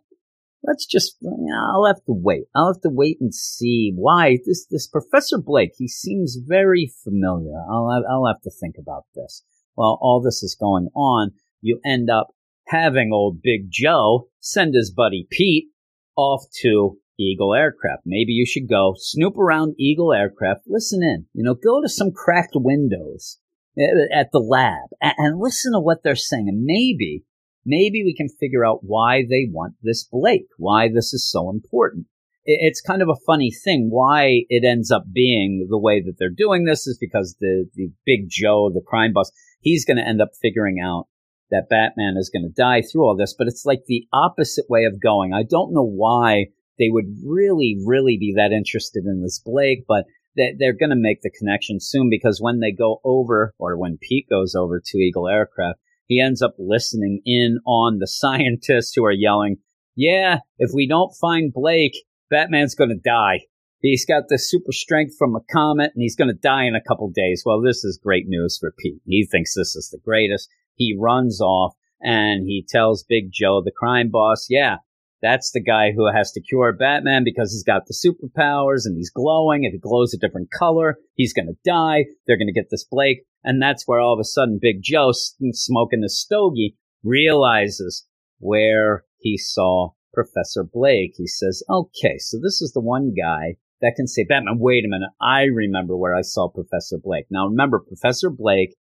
[0.63, 2.45] let's just, you know, I'll have to wait.
[2.55, 5.73] I'll have to wait and see why this this Professor Blake.
[5.77, 7.59] He seems very familiar.
[7.71, 9.45] I'll I'll have to think about this.
[9.75, 12.29] While all this is going on, you end up
[12.67, 15.69] having old Big Joe send his buddy Pete
[16.17, 18.03] off to Eagle Aircraft.
[18.07, 22.13] Maybe you should go snoop around Eagle Aircraft, listen in, you know, go to some
[22.13, 23.39] cracked windows
[23.79, 23.83] eh,
[24.15, 26.49] at the lab and listen to what they're saying.
[26.49, 27.25] And maybe,
[27.65, 32.07] maybe we can figure out why they want this Blake, why this is so important.
[32.45, 33.89] It's kind of a funny thing.
[33.91, 37.91] Why it ends up being the way that they're doing this is because the, the
[38.07, 41.07] big Joe, the crime boss, he's going to end up figuring out
[41.51, 44.85] that Batman is going to die through all this, but it's like the opposite way
[44.85, 45.33] of going.
[45.33, 46.47] I don't know why
[46.79, 50.05] they would really, really be that interested in this Blake, but
[50.37, 54.27] they're going to make the connection soon because when they go over or when Pete
[54.31, 55.79] goes over to Eagle Aircraft,
[56.11, 59.59] he ends up listening in on the scientists who are yelling,
[59.95, 61.95] yeah, if we don't find Blake,
[62.29, 63.41] Batman's going to die.
[63.81, 66.83] He's got the super strength from a comet and he's going to die in a
[66.83, 67.45] couple days.
[67.47, 69.01] Well, this is great news for Pete.
[69.07, 70.51] He thinks this is the greatest.
[70.75, 74.79] He runs off and he tells Big Joe, the crime boss, yeah,
[75.23, 79.11] that's the guy who has to cure Batman because he's got the superpowers and he's
[79.11, 79.65] glowing.
[79.65, 82.07] If he glows a different color, he's going to die.
[82.27, 83.25] They're going to get this Blake.
[83.45, 88.07] And that's where all of a sudden Big Joe, smoking the stogie, realizes
[88.39, 91.15] where he saw Professor Blake.
[91.17, 94.89] He says, okay, so this is the one guy that can say, Batman, wait a
[94.89, 95.11] minute.
[95.21, 97.27] I remember where I saw Professor Blake.
[97.31, 98.75] Now remember, Professor Blake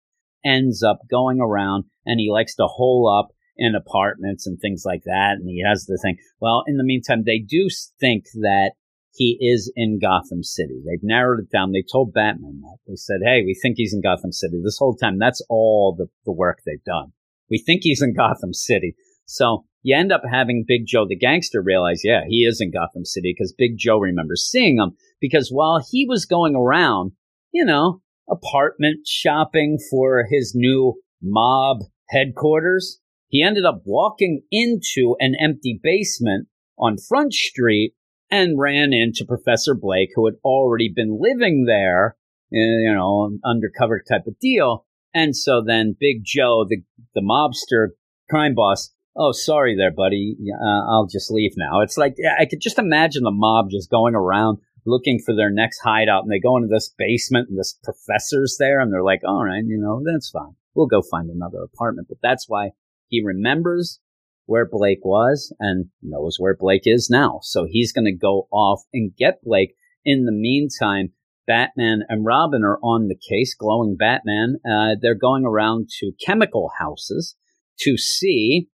[0.44, 5.02] ends up going around and he likes to hole up in apartments and things like
[5.04, 5.36] that.
[5.38, 6.16] And he has the thing.
[6.40, 7.68] Well, in the meantime, they do
[8.00, 8.72] think that
[9.12, 10.80] he is in Gotham City.
[10.86, 11.72] They've narrowed it down.
[11.72, 12.78] They told Batman that.
[12.86, 14.60] They said, hey, we think he's in Gotham City.
[14.62, 17.12] This whole time, that's all the, the work they've done.
[17.50, 18.94] We think he's in Gotham City.
[19.26, 23.04] So you end up having Big Joe the gangster realize, yeah, he is in Gotham
[23.04, 27.12] City because Big Joe remembers seeing him because while he was going around,
[27.52, 31.78] you know, apartment shopping for his new mob
[32.10, 37.94] headquarters, he ended up walking into an empty basement on Front Street
[38.30, 42.16] and ran into Professor Blake, who had already been living there,
[42.52, 44.84] eh, you know, an undercover type of deal.
[45.14, 46.82] And so then Big Joe, the,
[47.14, 47.90] the mobster
[48.28, 50.36] crime boss, oh, sorry there, buddy.
[50.52, 51.80] Uh, I'll just leave now.
[51.80, 55.80] It's like, I could just imagine the mob just going around looking for their next
[55.80, 59.44] hideout and they go into this basement and this professor's there and they're like, all
[59.44, 60.54] right, you know, that's fine.
[60.74, 62.08] We'll go find another apartment.
[62.08, 62.70] But that's why
[63.10, 64.00] he remembers
[64.46, 67.40] where Blake was and knows where Blake is now.
[67.42, 69.74] So he's going to go off and get Blake.
[70.04, 71.12] In the meantime,
[71.46, 74.56] Batman and Robin are on the case, glowing Batman.
[74.64, 77.36] Uh, they're going around to chemical houses
[77.80, 78.68] to see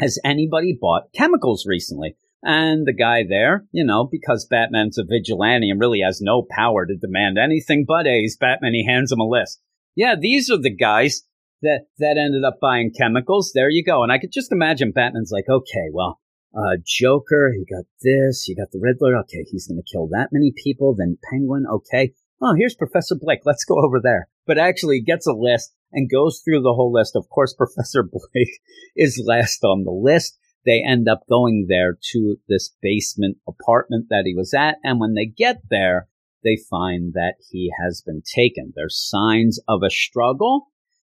[0.00, 2.16] has anybody bought chemicals recently?
[2.42, 6.84] And the guy there, you know, because Batman's a vigilante and really has no power
[6.84, 9.60] to demand anything but A's, Batman, he hands him a list.
[9.94, 11.22] Yeah, these are the guys
[11.62, 13.52] that that ended up buying chemicals.
[13.54, 14.02] There you go.
[14.02, 16.20] And I could just imagine Batman's like, okay, well,
[16.54, 19.16] uh, Joker, he got this, he got the Riddler.
[19.20, 20.94] Okay, he's going to kill that many people.
[20.96, 22.12] Then Penguin, okay.
[22.40, 23.40] Oh, here's Professor Blake.
[23.44, 24.28] Let's go over there.
[24.46, 27.16] But actually gets a list and goes through the whole list.
[27.16, 28.58] Of course, Professor Blake
[28.96, 30.38] is last on the list.
[30.64, 34.76] They end up going there to this basement apartment that he was at.
[34.84, 36.08] And when they get there,
[36.44, 38.72] they find that he has been taken.
[38.74, 40.71] There's signs of a struggle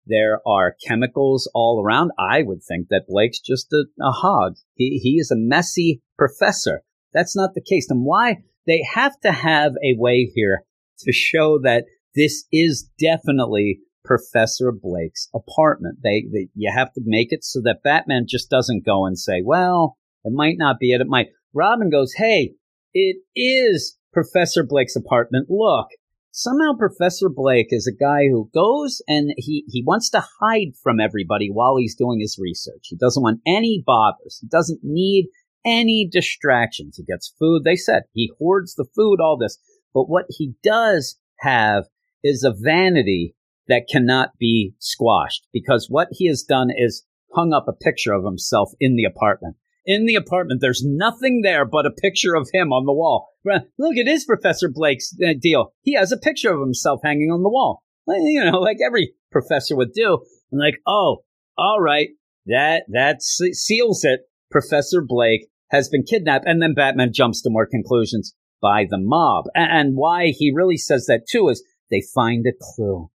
[0.07, 2.11] There are chemicals all around.
[2.19, 4.55] I would think that Blake's just a, a hog.
[4.75, 6.81] He, he is a messy professor.
[7.13, 7.87] That's not the case.
[7.89, 8.37] And why
[8.67, 10.63] they have to have a way here
[10.99, 15.99] to show that this is definitely Professor Blake's apartment.
[16.03, 19.41] They, they, you have to make it so that Batman just doesn't go and say,
[19.43, 21.01] well, it might not be it.
[21.01, 21.27] It might.
[21.53, 22.53] Robin goes, Hey,
[22.93, 25.47] it is Professor Blake's apartment.
[25.49, 25.87] Look,
[26.35, 30.99] somehow Professor Blake is a guy who goes and he, he wants to hide from
[30.99, 32.87] everybody while he's doing his research.
[32.89, 34.37] He doesn't want any bothers.
[34.41, 35.29] He doesn't need
[35.65, 36.97] any distractions.
[36.97, 37.63] He gets food.
[37.63, 39.57] They said he hoards the food, all this.
[39.93, 41.85] But what he does have
[42.21, 43.33] is a vanity
[43.69, 48.25] that cannot be squashed because what he has done is hung up a picture of
[48.25, 49.55] himself in the apartment.
[49.85, 53.29] In the apartment, there's nothing there but a picture of him on the wall.
[53.45, 55.73] Look, it is Professor Blake's uh, deal.
[55.81, 57.83] He has a picture of himself hanging on the wall.
[58.07, 60.19] You know, like every professor would do.
[60.51, 61.23] I'm like, oh,
[61.57, 62.09] all right,
[62.45, 64.21] that that seals it.
[64.51, 69.45] Professor Blake has been kidnapped, and then Batman jumps to more conclusions by the mob.
[69.53, 73.09] And why he really says that too is they find a clue.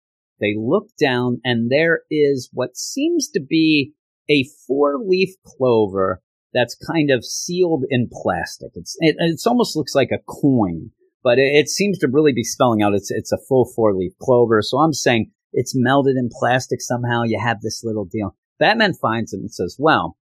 [0.41, 3.93] They look down, and there is what seems to be
[4.29, 6.23] a four leaf clover
[6.57, 8.71] that's kind of sealed in plastic.
[8.75, 10.91] It's it, it's almost looks like a coin,
[11.23, 14.13] but it, it seems to really be spelling out it's it's a full four leaf
[14.21, 14.63] clover.
[14.63, 17.23] So I'm saying it's melded in plastic somehow.
[17.25, 18.35] You have this little deal.
[18.59, 20.17] Batman finds it and says, "Well,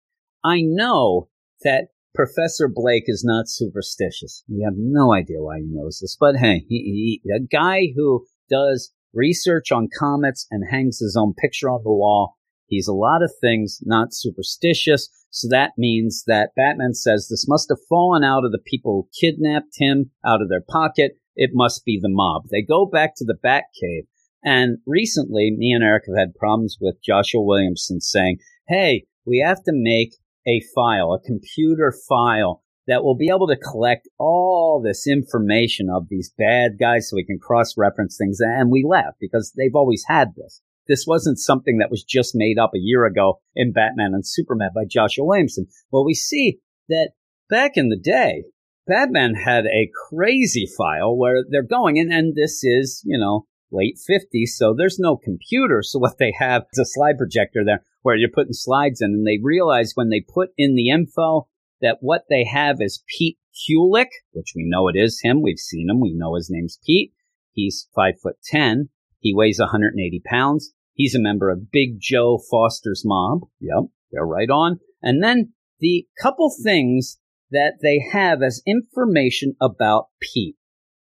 [0.43, 1.29] I know
[1.63, 4.43] that Professor Blake is not superstitious.
[4.49, 8.25] We have no idea why he knows this, but hey, he, he, a guy who
[8.49, 12.37] does research on comets and hangs his own picture on the wall.
[12.67, 15.09] He's a lot of things, not superstitious.
[15.35, 19.19] So that means that Batman says this must have fallen out of the people who
[19.19, 21.17] kidnapped him out of their pocket.
[21.35, 22.43] It must be the mob.
[22.51, 24.05] They go back to the Batcave.
[24.43, 29.63] And recently, me and Eric have had problems with Joshua Williamson saying, Hey, we have
[29.63, 30.13] to make
[30.47, 36.09] a file, a computer file that will be able to collect all this information of
[36.09, 38.37] these bad guys so we can cross reference things.
[38.39, 40.61] And we laugh because they've always had this.
[40.87, 44.71] This wasn't something that was just made up a year ago in Batman and Superman
[44.75, 45.67] by Joshua Williamson.
[45.91, 47.11] Well, we see that
[47.49, 48.43] back in the day,
[48.87, 53.97] Batman had a crazy file where they're going, and, and this is, you know, late
[53.97, 55.81] 50s, so there's no computer.
[55.81, 59.25] So what they have is a slide projector there where you're putting slides in, and
[59.25, 61.47] they realize when they put in the info
[61.81, 65.41] that what they have is Pete Kulik, which we know it is him.
[65.41, 65.99] We've seen him.
[65.99, 67.13] We know his name's Pete.
[67.53, 68.89] He's five foot ten.
[69.23, 70.73] He weighs 180 pounds.
[70.93, 73.39] He's a member of Big Joe Foster's mob.
[73.59, 74.79] Yep, they're right on.
[75.01, 77.17] And then the couple things
[77.49, 80.57] that they have as information about Pete.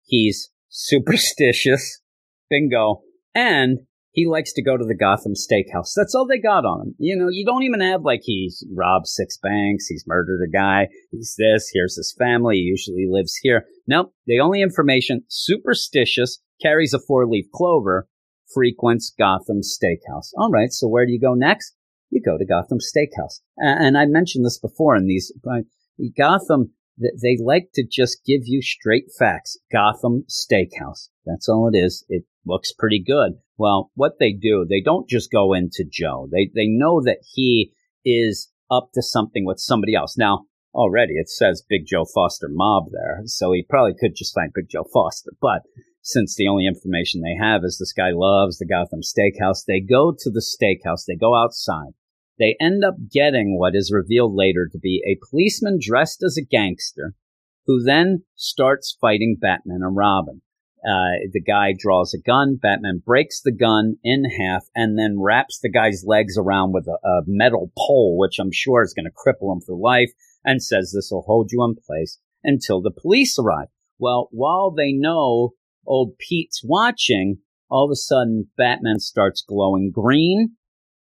[0.04, 2.00] He's superstitious.
[2.48, 3.02] Bingo.
[3.34, 3.80] And
[4.12, 5.90] he likes to go to the Gotham Steakhouse.
[5.96, 6.94] That's all they got on him.
[6.98, 10.88] You know, you don't even have like he's robbed six banks, he's murdered a guy,
[11.10, 13.64] he's this, here's his family, he usually lives here.
[13.88, 18.08] Nope, the only information, superstitious, carries a four leaf clover,
[18.52, 20.30] frequents Gotham Steakhouse.
[20.36, 21.74] All right, so where do you go next?
[22.10, 23.40] You go to Gotham Steakhouse.
[23.56, 25.32] And I mentioned this before in these,
[26.16, 29.58] Gotham, they like to just give you straight facts.
[29.72, 31.08] Gotham Steakhouse.
[31.26, 32.04] That's all it is.
[32.08, 33.38] It looks pretty good.
[33.56, 36.28] Well, what they do, they don't just go into Joe.
[36.30, 37.72] They, they know that he
[38.04, 40.16] is up to something with somebody else.
[40.16, 44.52] Now, already it says Big Joe Foster mob there, so he probably could just find
[44.52, 45.30] Big Joe Foster.
[45.40, 45.62] But
[46.04, 50.12] since the only information they have is this guy loves the Gotham Steakhouse, they go
[50.16, 51.94] to the steakhouse, they go outside.
[52.38, 56.44] They end up getting what is revealed later to be a policeman dressed as a
[56.44, 57.14] gangster
[57.66, 60.42] who then starts fighting Batman and Robin.
[60.86, 62.58] Uh, the guy draws a gun.
[62.60, 67.08] Batman breaks the gun in half and then wraps the guy's legs around with a,
[67.08, 70.10] a metal pole, which I'm sure is going to cripple him for life,
[70.44, 73.68] and says this will hold you in place until the police arrive.
[73.98, 75.54] Well, while they know
[75.86, 77.38] old Pete's watching,
[77.70, 80.56] all of a sudden Batman starts glowing green.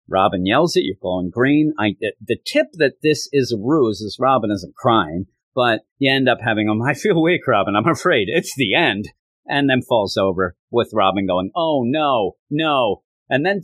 [0.09, 1.73] Robin yells at you, glowing green.
[1.79, 6.29] I, the tip that this is a ruse is Robin isn't crying, but you end
[6.29, 6.83] up having him.
[6.87, 7.75] I feel weak, Robin.
[7.77, 9.09] I'm afraid it's the end
[9.47, 13.03] and then falls over with Robin going, Oh no, no.
[13.29, 13.63] And then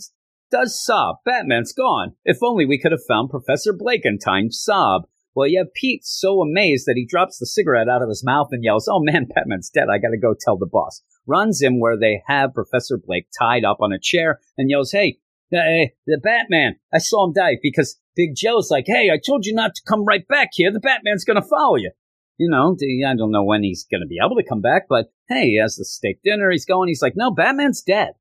[0.51, 1.17] does sob.
[1.25, 2.13] Batman's gone.
[2.25, 4.51] If only we could have found Professor Blake in time.
[4.51, 5.03] Sob.
[5.35, 8.49] Well, you have Pete so amazed that he drops the cigarette out of his mouth
[8.51, 9.89] and yells, Oh man, Batman's dead.
[9.91, 11.03] I gotta go tell the boss.
[11.27, 15.19] Runs him where they have Professor Blake tied up on a chair and yells, Hey,
[15.53, 19.55] uh, the Batman, I saw him die because Big Joe's like, Hey, I told you
[19.55, 20.73] not to come right back here.
[20.73, 21.93] The Batman's gonna follow you
[22.41, 22.75] you know,
[23.07, 25.61] I don't know when he's going to be able to come back, but hey, he
[25.61, 26.51] has the steak dinner.
[26.51, 26.89] He's going.
[26.89, 28.13] He's like, no, Batman's dead.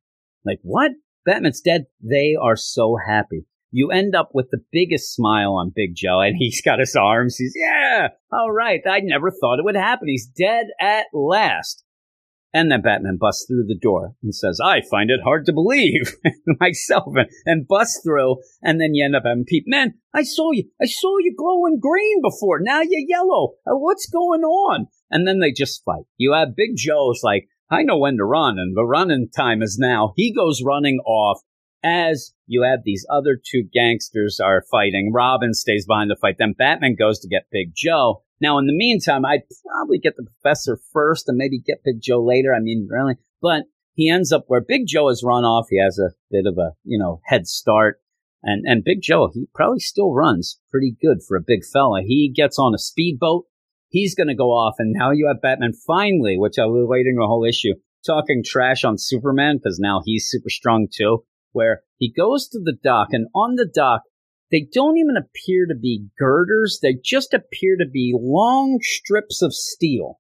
[0.46, 0.92] Like, what?
[1.26, 1.86] Batman's dead.
[2.02, 3.46] They are so happy.
[3.72, 7.38] You end up with the biggest smile on Big Joe, and he's got his arms.
[7.38, 8.82] He's, yeah, all right.
[8.90, 10.08] I never thought it would happen.
[10.08, 11.84] He's dead at last.
[12.52, 16.16] And then Batman busts through the door and says, I find it hard to believe
[16.60, 18.38] myself and, and busts through.
[18.64, 20.68] And then you end up having Pete, man, I saw you.
[20.82, 22.60] I saw you glowing green before.
[22.60, 23.54] Now you're yellow.
[23.68, 24.88] Uh, what's going on?
[25.12, 26.06] And then they just fight.
[26.18, 29.78] You have Big Joe's like, I know when to run and the running time is
[29.80, 30.14] now.
[30.16, 31.42] He goes running off
[31.84, 35.12] as you have these other two gangsters are fighting.
[35.14, 36.36] Robin stays behind to fight.
[36.38, 38.24] Then Batman goes to get Big Joe.
[38.42, 42.24] Now, in the meantime, I'd probably get the professor first and maybe get Big Joe
[42.24, 42.54] later.
[42.54, 43.64] I mean, really, but
[43.94, 45.68] he ends up where Big Joe has run off.
[45.70, 48.00] He has a bit of a, you know, head start.
[48.42, 52.02] And, and Big Joe, he probably still runs pretty good for a big fella.
[52.02, 53.46] He gets on a speedboat.
[53.90, 54.76] He's going to go off.
[54.80, 57.74] And now you have Batman finally, which I was waiting the whole issue,
[58.06, 62.78] talking trash on Superman because now he's super strong too, where he goes to the
[62.84, 64.02] dock and on the dock,
[64.52, 66.80] they don't even appear to be girders.
[66.82, 70.20] They just appear to be long strips of steel.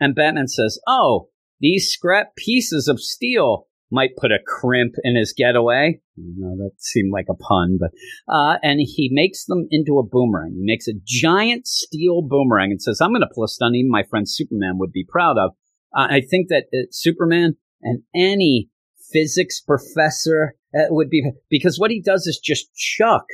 [0.00, 1.28] And Batman says, Oh,
[1.60, 6.00] these scrap pieces of steel might put a crimp in his getaway.
[6.16, 7.90] No, that seemed like a pun, but,
[8.26, 10.54] uh, and he makes them into a boomerang.
[10.54, 13.90] He makes a giant steel boomerang and says, I'm going to pull a stunt even
[13.90, 15.52] my friend Superman would be proud of.
[15.94, 18.70] Uh, I think that uh, Superman and any
[19.12, 23.24] physics professor uh, would be, because what he does is just chuck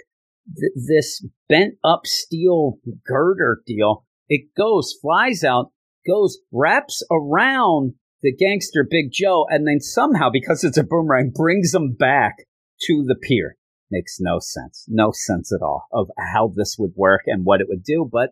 [0.59, 4.05] th- this bent up steel girder deal.
[4.29, 5.73] It goes, flies out,
[6.07, 11.73] goes, wraps around the gangster Big Joe, and then somehow, because it's a boomerang, brings
[11.73, 12.35] them back
[12.83, 13.57] to the pier.
[13.91, 14.85] Makes no sense.
[14.89, 18.31] No sense at all of how this would work and what it would do, but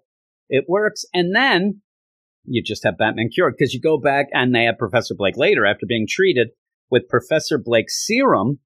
[0.49, 1.05] it works.
[1.15, 1.81] And then
[2.45, 5.65] you just have Batman cured because you go back and they have Professor Blake later
[5.65, 6.49] after being treated
[6.91, 8.61] with Professor Blake's serum.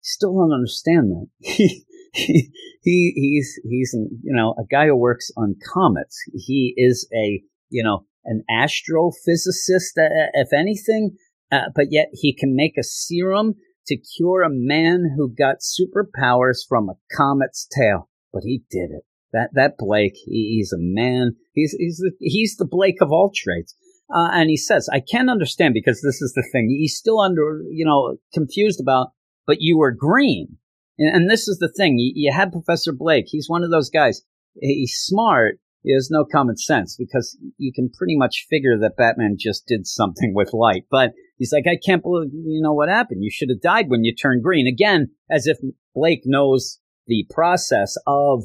[0.00, 1.26] Still don't understand that.
[2.12, 2.50] he,
[2.82, 6.18] he he's he's you know a guy who works on comets.
[6.34, 11.16] He is a you know an astrophysicist, uh, if anything,
[11.50, 13.54] uh, but yet he can make a serum
[13.86, 18.08] to cure a man who got superpowers from a comet's tail.
[18.32, 19.04] But he did it.
[19.32, 21.36] That that Blake, he, he's a man.
[21.52, 23.74] He's he's the he's the Blake of all trades.
[24.14, 26.68] Uh, and he says, I can't understand because this is the thing.
[26.68, 29.08] He's still under, you know, confused about,
[29.46, 30.58] but you were green.
[30.98, 31.98] And, and this is the thing.
[31.98, 33.26] You, you had Professor Blake.
[33.28, 34.22] He's one of those guys.
[34.60, 35.58] He's smart.
[35.82, 39.86] He has no common sense because you can pretty much figure that Batman just did
[39.86, 40.84] something with light.
[40.90, 43.24] But he's like, I can't believe, you know, what happened.
[43.24, 44.66] You should have died when you turned green.
[44.66, 45.58] Again, as if
[45.94, 48.44] Blake knows the process of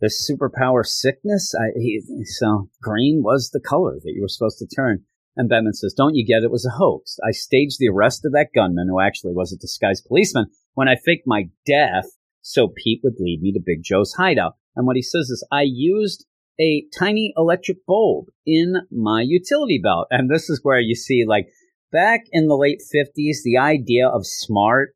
[0.00, 1.54] the superpower sickness.
[1.54, 5.04] I, he, so green was the color that you were supposed to turn.
[5.36, 7.16] And Batman says, Don't you get it was a hoax?
[7.26, 10.96] I staged the arrest of that gunman who actually was a disguised policeman when I
[10.96, 12.06] faked my death
[12.42, 14.54] so Pete would lead me to Big Joe's hideout.
[14.74, 16.26] And what he says is, I used
[16.60, 20.08] a tiny electric bulb in my utility belt.
[20.10, 21.46] And this is where you see, like,
[21.92, 24.94] back in the late 50s, the idea of smart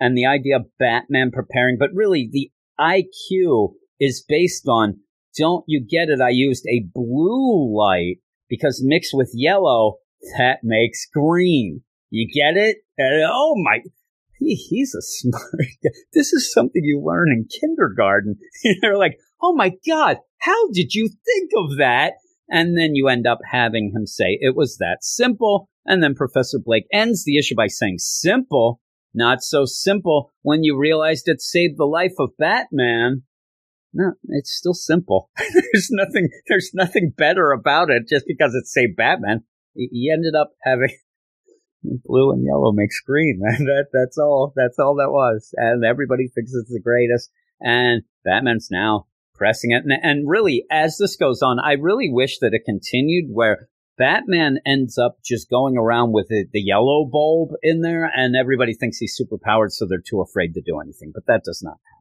[0.00, 5.00] and the idea of Batman preparing, but really the IQ is based on
[5.36, 6.20] don't you get it?
[6.20, 8.16] I used a blue light
[8.48, 9.96] because mixed with yellow,
[10.36, 11.82] that makes green.
[12.10, 12.78] You get it?
[12.98, 13.80] Uh, oh my,
[14.38, 15.90] he, he's a smart guy.
[16.12, 18.36] This is something you learn in kindergarten.
[18.80, 22.14] They're like, oh my God, how did you think of that?
[22.50, 25.68] And then you end up having him say it was that simple.
[25.84, 28.80] And then Professor Blake ends the issue by saying simple,
[29.14, 33.22] not so simple when you realized it saved the life of Batman.
[33.98, 35.28] No, it's still simple.
[35.36, 39.42] there's nothing, there's nothing better about it just because it's say Batman.
[39.74, 40.96] He ended up having
[41.82, 43.40] blue and yellow makes green.
[43.58, 45.52] That, that's all, that's all that was.
[45.56, 47.32] And everybody thinks it's the greatest.
[47.60, 49.82] And Batman's now pressing it.
[49.84, 54.60] And, and really, as this goes on, I really wish that it continued where Batman
[54.64, 58.98] ends up just going around with the, the yellow bulb in there and everybody thinks
[58.98, 59.72] he's super powered.
[59.72, 61.97] So they're too afraid to do anything, but that does not happen.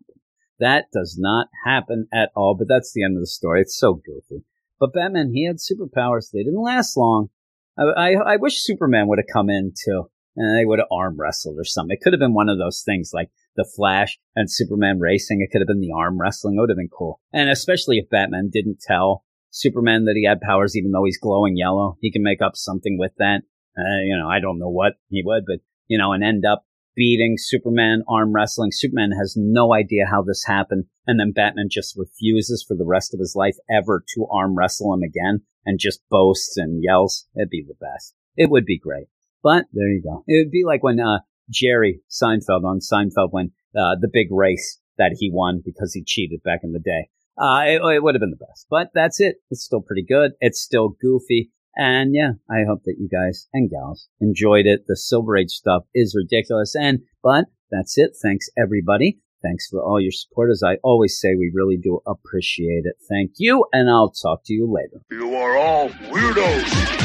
[0.60, 2.56] That does not happen at all.
[2.58, 3.62] But that's the end of the story.
[3.62, 4.44] It's so goofy.
[4.80, 6.32] But Batman, he had superpowers.
[6.32, 7.30] They didn't last long.
[7.78, 11.20] I, I, I wish Superman would have come in too, and they would have arm
[11.20, 11.96] wrestled or something.
[11.96, 15.42] It could have been one of those things like the Flash and Superman racing.
[15.42, 16.56] It could have been the arm wrestling.
[16.56, 17.20] It would have been cool.
[17.34, 21.58] And especially if Batman didn't tell Superman that he had powers, even though he's glowing
[21.58, 23.42] yellow, he can make up something with that.
[23.78, 26.66] Uh, you know, I don't know what he would, but you know, and end up
[26.98, 28.72] beating Superman, arm wrestling.
[28.74, 30.86] Superman has no idea how this happened.
[31.06, 34.94] And then Batman just refuses for the rest of his life ever to arm wrestle
[34.94, 37.26] him again and just boasts and yells.
[37.38, 38.16] It'd be the best.
[38.36, 39.08] It would be great.
[39.44, 40.24] But there you go.
[40.28, 41.20] It would be like when, uh,
[41.50, 46.44] Jerry Seinfeld on Seinfeld when uh, the big race that he won because he cheated
[46.44, 47.10] back in the day.
[47.38, 49.38] Uh, it, it would have been the best, but that's it.
[49.52, 50.32] It's still pretty good.
[50.40, 51.52] It's still goofy.
[51.78, 54.86] And yeah, I hope that you guys and gals enjoyed it.
[54.88, 56.76] The Silver Age stuff is ridiculous.
[56.76, 58.18] And, but that's it.
[58.20, 59.20] Thanks everybody.
[59.44, 60.50] Thanks for all your support.
[60.50, 62.96] As I always say, we really do appreciate it.
[63.08, 63.66] Thank you.
[63.72, 65.04] And I'll talk to you later.
[65.12, 66.98] You are all weirdos.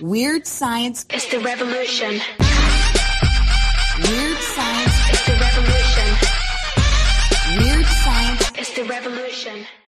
[0.00, 2.20] Weird science is the revolution.
[3.98, 6.08] Weird science is the revolution.
[7.58, 9.66] Weird science is the revolution.